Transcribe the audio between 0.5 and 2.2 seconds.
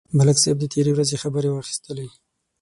د تېرې ورځې خبرې واخیستلې.